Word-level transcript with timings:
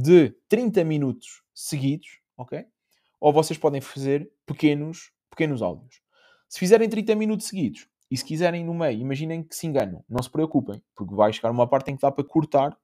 de 0.00 0.30
30 0.48 0.84
minutos 0.84 1.42
seguidos, 1.52 2.20
ok? 2.36 2.64
Ou 3.20 3.32
vocês 3.32 3.58
podem 3.58 3.80
fazer 3.80 4.30
pequenos, 4.46 5.10
pequenos 5.28 5.60
áudios. 5.60 6.00
Se 6.48 6.60
fizerem 6.60 6.88
30 6.88 7.16
minutos 7.16 7.48
seguidos 7.48 7.88
e 8.08 8.16
se 8.16 8.24
quiserem 8.24 8.64
no 8.64 8.72
meio, 8.72 9.00
imaginem 9.00 9.42
que 9.42 9.56
se 9.56 9.66
enganam, 9.66 10.04
não 10.08 10.22
se 10.22 10.30
preocupem, 10.30 10.80
porque 10.94 11.14
vai 11.16 11.32
chegar 11.32 11.50
uma 11.50 11.66
parte 11.68 11.90
em 11.90 11.96
que 11.96 12.02
dá 12.02 12.12
para 12.12 12.22
cortar 12.22 12.78